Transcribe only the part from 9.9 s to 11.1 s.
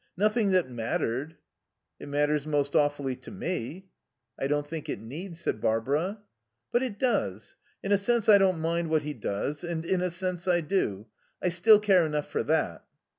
a sense I do.